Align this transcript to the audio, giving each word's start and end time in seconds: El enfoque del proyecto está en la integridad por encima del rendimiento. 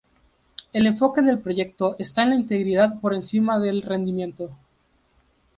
El 0.73 0.87
enfoque 0.87 1.21
del 1.21 1.37
proyecto 1.37 1.95
está 1.99 2.23
en 2.23 2.29
la 2.31 2.35
integridad 2.35 2.99
por 3.01 3.13
encima 3.13 3.59
del 3.59 3.83
rendimiento. 3.83 4.49